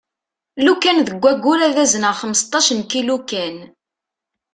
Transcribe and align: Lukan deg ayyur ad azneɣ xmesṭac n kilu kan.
Lukan 0.65 0.97
deg 1.07 1.21
ayyur 1.31 1.59
ad 1.67 1.77
azneɣ 1.83 2.13
xmesṭac 2.21 2.67
n 2.73 2.79
kilu 2.91 3.17
kan. 3.29 3.57